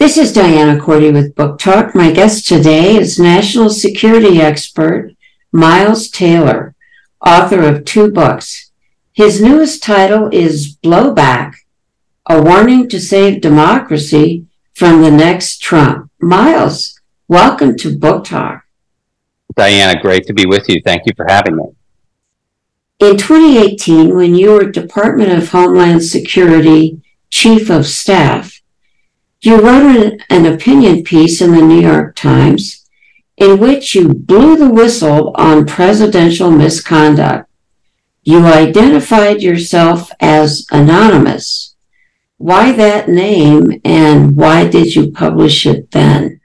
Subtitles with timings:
[0.00, 1.94] This is Diana Cordy with Book Talk.
[1.94, 5.12] My guest today is national security expert
[5.52, 6.74] Miles Taylor,
[7.24, 8.70] author of two books.
[9.12, 11.52] His newest title is Blowback,
[12.26, 16.10] a warning to save democracy from the next Trump.
[16.18, 16.98] Miles,
[17.28, 18.64] welcome to Book Talk.
[19.54, 20.80] Diana, great to be with you.
[20.82, 21.64] Thank you for having me.
[23.00, 28.59] In 2018, when you were Department of Homeland Security Chief of Staff,
[29.42, 32.86] you wrote an, an opinion piece in the New York Times
[33.36, 37.48] in which you blew the whistle on presidential misconduct.
[38.22, 41.74] You identified yourself as anonymous.
[42.36, 46.40] Why that name and why did you publish it then?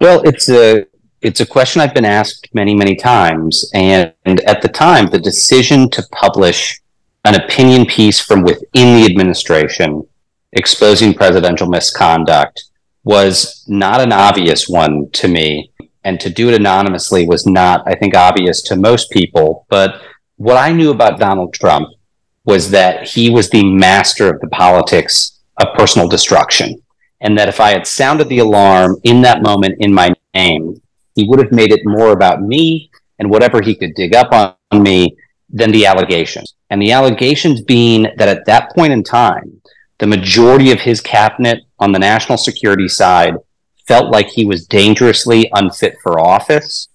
[0.00, 0.86] Well, it's a
[1.20, 3.70] it's a question I've been asked many, many times.
[3.74, 6.80] And, and at the time, the decision to publish
[7.24, 10.07] an opinion piece from within the administration
[10.52, 12.64] exposing presidential misconduct
[13.04, 15.70] was not an obvious one to me.
[16.04, 19.66] And to do it anonymously was not, I think, obvious to most people.
[19.68, 20.00] But
[20.36, 21.88] what I knew about Donald Trump
[22.44, 26.80] was that he was the master of the politics of personal destruction.
[27.20, 30.80] And that if I had sounded the alarm in that moment in my name,
[31.14, 34.82] he would have made it more about me and whatever he could dig up on
[34.82, 35.16] me
[35.50, 36.54] than the allegations.
[36.70, 39.60] And the allegations being that at that point in time,
[39.98, 43.34] the majority of his cabinet on the national security side
[43.86, 46.88] felt like he was dangerously unfit for office.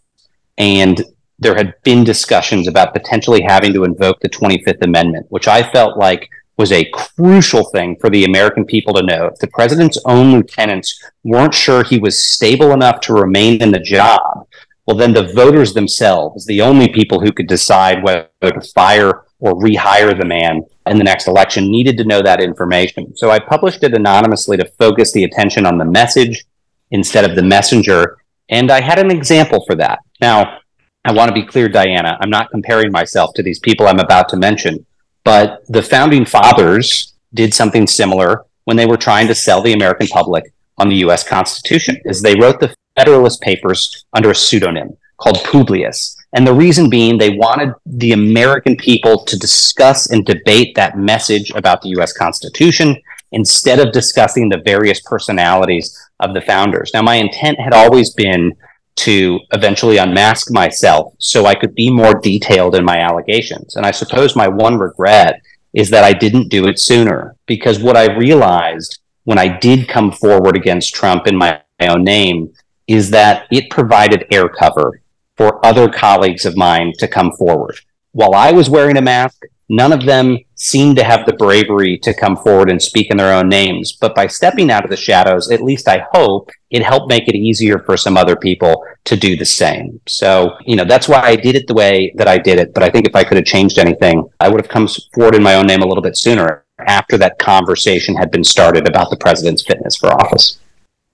[0.58, 1.04] And
[1.40, 5.98] there had been discussions about potentially having to invoke the 25th Amendment, which I felt
[5.98, 9.26] like was a crucial thing for the American people to know.
[9.26, 13.80] If the president's own lieutenants weren't sure he was stable enough to remain in the
[13.80, 14.48] job,
[14.86, 19.56] well, then the voters themselves, the only people who could decide whether to fire or
[19.56, 23.14] rehire the man in the next election needed to know that information.
[23.18, 26.46] So I published it anonymously to focus the attention on the message
[26.92, 28.20] instead of the messenger.
[28.48, 30.00] And I had an example for that.
[30.22, 30.60] Now,
[31.04, 34.30] I want to be clear, Diana, I'm not comparing myself to these people I'm about
[34.30, 34.86] to mention,
[35.26, 40.08] but the founding fathers did something similar when they were trying to sell the American
[40.08, 45.44] public on the US Constitution, is they wrote the Federalist Papers under a pseudonym called
[45.44, 46.16] Publius.
[46.34, 51.52] And the reason being they wanted the American people to discuss and debate that message
[51.52, 53.00] about the US Constitution
[53.32, 56.92] instead of discussing the various personalities of the founders.
[56.94, 58.56] Now, my intent had always been
[58.96, 63.76] to eventually unmask myself so I could be more detailed in my allegations.
[63.76, 65.42] And I suppose my one regret
[65.74, 70.12] is that I didn't do it sooner because what I realized when I did come
[70.12, 72.54] forward against Trump in my own name
[72.88, 75.02] is that it provided air cover
[75.38, 77.80] for other colleagues of mine to come forward.
[78.12, 82.14] While I was wearing a mask, none of them seemed to have the bravery to
[82.14, 83.94] come forward and speak in their own names.
[83.94, 87.36] But by stepping out of the shadows, at least I hope it helped make it
[87.36, 90.00] easier for some other people to do the same.
[90.08, 92.74] So, you know, that's why I did it the way that I did it.
[92.74, 95.44] But I think if I could have changed anything, I would have come forward in
[95.44, 99.18] my own name a little bit sooner after that conversation had been started about the
[99.18, 100.60] president's fitness for office.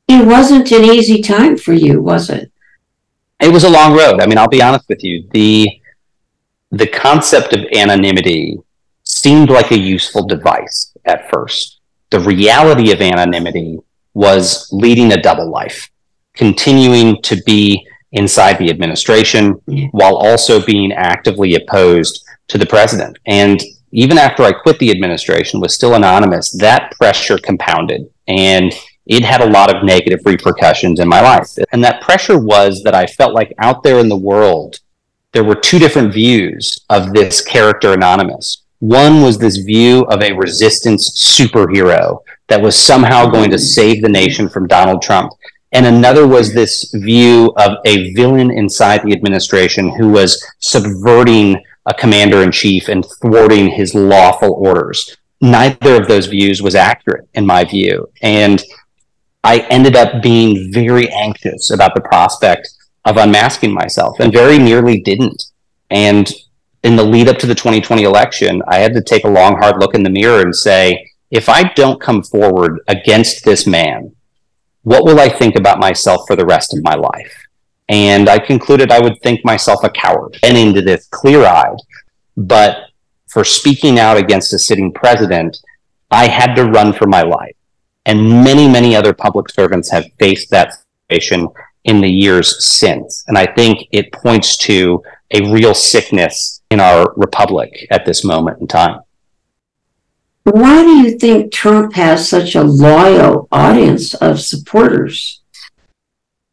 [0.07, 2.51] It wasn't an easy time for you, was it?
[3.39, 4.21] It was a long road.
[4.21, 5.27] I mean, I'll be honest with you.
[5.31, 5.69] The
[6.71, 8.57] the concept of anonymity
[9.03, 11.79] seemed like a useful device at first.
[12.11, 13.79] The reality of anonymity
[14.13, 15.89] was leading a double life,
[16.35, 19.53] continuing to be inside the administration
[19.91, 23.17] while also being actively opposed to the president.
[23.25, 23.61] And
[23.91, 28.09] even after I quit the administration, was still anonymous, that pressure compounded.
[28.27, 28.73] And
[29.09, 31.49] it had a lot of negative repercussions in my life.
[31.71, 34.79] And that pressure was that I felt like out there in the world,
[35.33, 38.61] there were two different views of this character anonymous.
[38.79, 44.09] One was this view of a resistance superhero that was somehow going to save the
[44.09, 45.33] nation from Donald Trump.
[45.71, 51.93] And another was this view of a villain inside the administration who was subverting a
[51.95, 55.17] commander in chief and thwarting his lawful orders.
[55.41, 58.07] Neither of those views was accurate in my view.
[58.21, 58.63] And
[59.43, 62.69] I ended up being very anxious about the prospect
[63.05, 65.43] of unmasking myself and very nearly didn't.
[65.89, 66.31] And
[66.83, 69.79] in the lead up to the 2020 election, I had to take a long, hard
[69.79, 74.13] look in the mirror and say, if I don't come forward against this man,
[74.83, 77.45] what will I think about myself for the rest of my life?
[77.89, 81.77] And I concluded I would think myself a coward and into this clear eyed.
[82.37, 82.85] But
[83.27, 85.57] for speaking out against a sitting president,
[86.11, 87.55] I had to run for my life.
[88.09, 90.73] And many, many other public servants have faced that
[91.11, 91.47] situation
[91.83, 93.23] in the years since.
[93.27, 98.61] And I think it points to a real sickness in our republic at this moment
[98.61, 99.01] in time.
[100.43, 105.41] Why do you think Trump has such a loyal audience of supporters?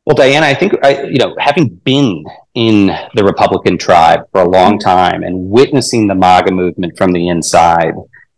[0.05, 2.23] Well, Diana, I think I, you know, having been
[2.55, 7.29] in the Republican tribe for a long time and witnessing the MAGA movement from the
[7.29, 7.95] inside,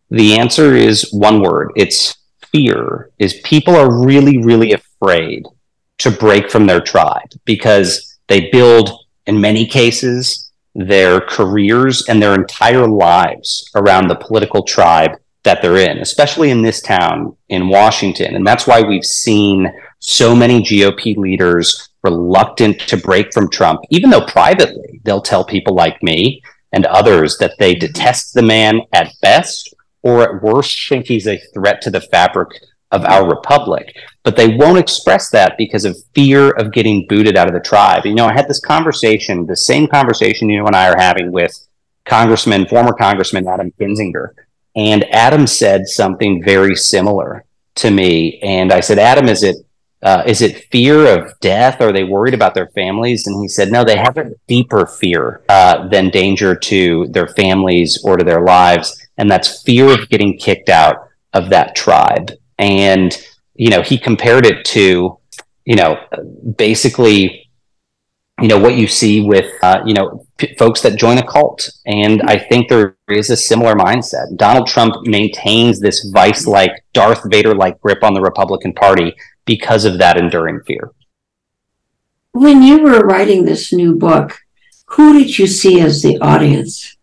[0.09, 1.73] the answer is one word.
[1.75, 2.18] It's
[2.52, 3.10] fear.
[3.18, 5.46] Is people are really, really afraid
[5.98, 8.90] to break from their tribe because they build,
[9.26, 15.12] in many cases, their careers and their entire lives around the political tribe
[15.42, 18.36] that they're in, especially in this town in Washington.
[18.36, 24.10] And that's why we've seen so many GOP leaders reluctant to break from Trump, even
[24.10, 26.42] though privately they'll tell people like me
[26.72, 29.68] and others that they detest the man at best,
[30.02, 32.48] or at worst think he's a threat to the fabric
[32.90, 33.94] of our republic.
[34.22, 38.06] But they won't express that because of fear of getting booted out of the tribe.
[38.06, 41.52] You know, I had this conversation, the same conversation you and I are having with
[42.04, 44.30] Congressman, former Congressman Adam Kinzinger.
[44.76, 47.44] And Adam said something very similar
[47.76, 48.38] to me.
[48.40, 49.56] And I said, Adam, is it
[50.00, 51.80] uh, is it fear of death?
[51.80, 53.26] Are they worried about their families?
[53.26, 58.00] And he said, no, they have a deeper fear uh, than danger to their families
[58.04, 59.07] or to their lives.
[59.19, 62.32] And that's fear of getting kicked out of that tribe.
[62.59, 63.17] And,
[63.55, 65.19] you know, he compared it to,
[65.65, 65.99] you know,
[66.56, 67.50] basically,
[68.41, 71.69] you know, what you see with, uh, you know, p- folks that join a cult.
[71.85, 74.37] And I think there is a similar mindset.
[74.37, 79.85] Donald Trump maintains this vice like, Darth Vader like grip on the Republican Party because
[79.85, 80.93] of that enduring fear.
[82.32, 84.38] When you were writing this new book,
[84.87, 86.97] who did you see as the audience?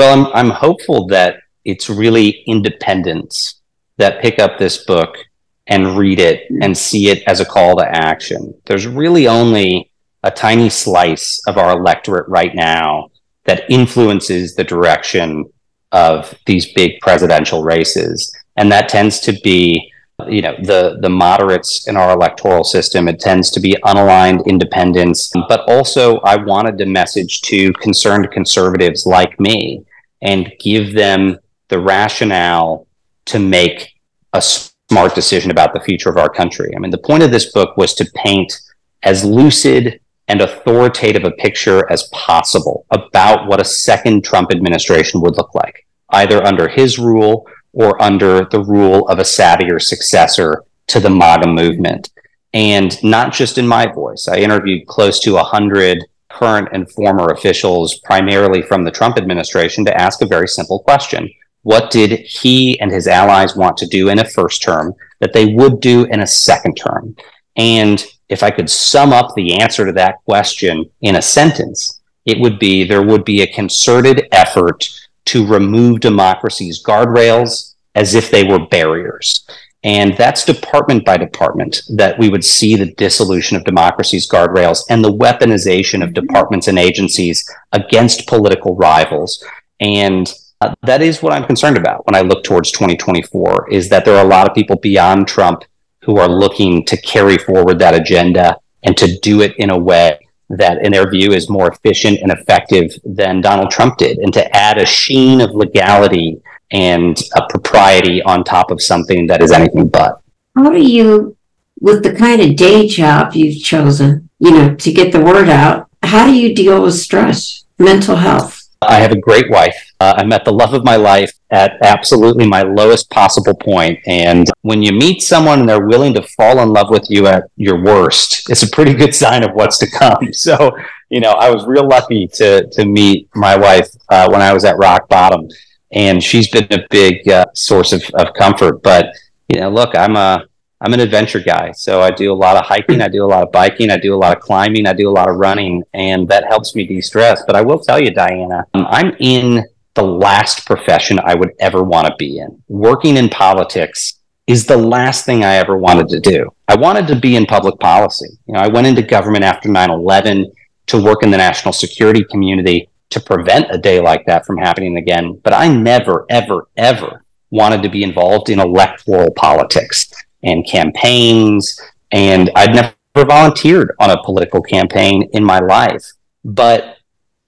[0.00, 3.60] Well, I'm, I'm hopeful that it's really independents
[3.98, 5.18] that pick up this book
[5.66, 8.54] and read it and see it as a call to action.
[8.64, 9.92] There's really only
[10.22, 13.10] a tiny slice of our electorate right now
[13.44, 15.44] that influences the direction
[15.92, 18.34] of these big presidential races.
[18.56, 19.92] And that tends to be
[20.28, 25.32] you know the the moderates in our electoral system it tends to be unaligned independents
[25.48, 29.82] but also i wanted to message to concerned conservatives like me
[30.22, 31.38] and give them
[31.68, 32.86] the rationale
[33.26, 33.94] to make
[34.32, 37.52] a smart decision about the future of our country i mean the point of this
[37.52, 38.60] book was to paint
[39.02, 45.36] as lucid and authoritative a picture as possible about what a second trump administration would
[45.36, 51.00] look like either under his rule or under the rule of a savvier successor to
[51.00, 52.10] the MAGA movement.
[52.52, 54.26] And not just in my voice.
[54.26, 60.00] I interviewed close to 100 current and former officials, primarily from the Trump administration, to
[60.00, 61.28] ask a very simple question.
[61.62, 65.46] What did he and his allies want to do in a first term that they
[65.46, 67.14] would do in a second term?
[67.56, 72.40] And if I could sum up the answer to that question in a sentence, it
[72.40, 74.88] would be there would be a concerted effort
[75.26, 79.46] to remove democracy's guardrails as if they were barriers.
[79.82, 85.02] And that's department by department that we would see the dissolution of democracy's guardrails and
[85.02, 89.42] the weaponization of departments and agencies against political rivals.
[89.80, 94.04] And uh, that is what I'm concerned about when I look towards 2024 is that
[94.04, 95.64] there are a lot of people beyond Trump
[96.02, 100.18] who are looking to carry forward that agenda and to do it in a way
[100.50, 104.56] that, in their view, is more efficient and effective than Donald Trump did, and to
[104.56, 109.88] add a sheen of legality and a propriety on top of something that is anything
[109.88, 110.20] but.
[110.56, 111.36] How do you,
[111.80, 115.88] with the kind of day job you've chosen, you know, to get the word out,
[116.02, 118.60] how do you deal with stress, mental health?
[118.82, 119.76] I have a great wife.
[120.00, 123.98] Uh, I met the love of my life at absolutely my lowest possible point.
[124.06, 127.44] And when you meet someone and they're willing to fall in love with you at
[127.56, 130.28] your worst, it's a pretty good sign of what's to come.
[130.32, 130.74] So,
[131.10, 134.64] you know, I was real lucky to to meet my wife uh, when I was
[134.64, 135.48] at rock bottom,
[135.92, 138.82] and she's been a big uh, source of, of comfort.
[138.82, 139.14] But
[139.48, 140.46] you know, look, I'm a
[140.82, 141.72] I'm an adventure guy.
[141.72, 144.14] So I do a lot of hiking, I do a lot of biking, I do
[144.14, 147.02] a lot of climbing, I do a lot of running, and that helps me de
[147.02, 147.42] stress.
[147.46, 151.82] But I will tell you, Diana, um, I'm in the last profession I would ever
[151.82, 152.62] want to be in.
[152.68, 156.50] Working in politics is the last thing I ever wanted to do.
[156.66, 158.30] I wanted to be in public policy.
[158.46, 160.50] You know, I went into government after 9 11
[160.86, 164.96] to work in the national security community to prevent a day like that from happening
[164.96, 165.40] again.
[165.42, 170.12] But I never, ever, ever wanted to be involved in electoral politics
[170.42, 171.80] and campaigns.
[172.12, 176.04] And I'd never volunteered on a political campaign in my life.
[176.44, 176.98] But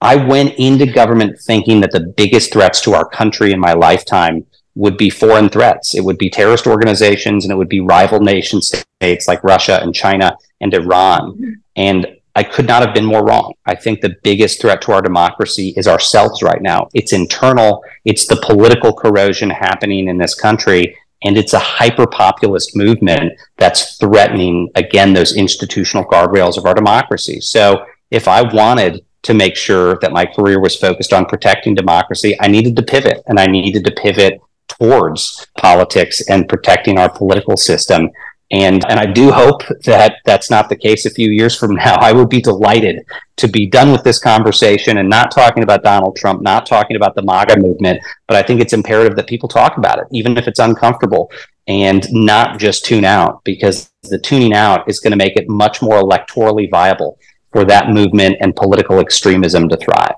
[0.01, 4.45] I went into government thinking that the biggest threats to our country in my lifetime
[4.75, 5.95] would be foreign threats.
[5.95, 9.95] It would be terrorist organizations and it would be rival nation states like Russia and
[9.95, 11.31] China and Iran.
[11.31, 11.51] Mm-hmm.
[11.75, 13.53] And I could not have been more wrong.
[13.65, 16.89] I think the biggest threat to our democracy is ourselves right now.
[16.93, 22.75] It's internal, it's the political corrosion happening in this country, and it's a hyper populist
[22.75, 27.39] movement that's threatening, again, those institutional guardrails of our democracy.
[27.39, 32.35] So if I wanted to make sure that my career was focused on protecting democracy,
[32.41, 37.57] I needed to pivot, and I needed to pivot towards politics and protecting our political
[37.57, 38.09] system.
[38.53, 41.95] And, and I do hope that that's not the case a few years from now.
[41.95, 43.03] I would be delighted
[43.37, 47.15] to be done with this conversation and not talking about Donald Trump, not talking about
[47.15, 47.99] the MAGA movement.
[48.27, 51.31] But I think it's imperative that people talk about it, even if it's uncomfortable,
[51.67, 55.81] and not just tune out, because the tuning out is going to make it much
[55.81, 57.17] more electorally viable
[57.51, 60.13] for that movement and political extremism to thrive.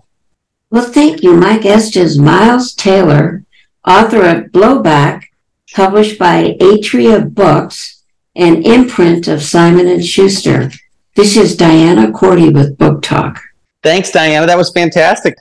[0.71, 1.33] Well, thank you.
[1.33, 3.45] My guest is Miles Taylor,
[3.87, 5.27] author of Blowback,
[5.73, 7.94] published by Atria Books,
[8.35, 10.69] an imprint of Simon and Schuster.
[11.15, 13.41] This is Diana Cordy with Book Talk.
[13.81, 14.45] Thanks, Diana.
[14.45, 15.37] That was fantastic.